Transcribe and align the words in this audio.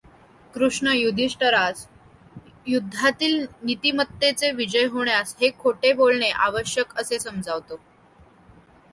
कृष्ण 0.53 0.91
युधिष्ठिरास 0.91 1.85
युध्दातील 2.67 3.45
नीतिमत्तेचा 3.63 4.49
विजय 4.51 4.85
होण्यास 4.85 5.35
हे 5.41 5.49
खोटे 5.59 5.93
बोलणे 5.93 6.29
आवश्यक 6.29 6.97
असे 6.97 7.19
समजावतो. 7.19 7.79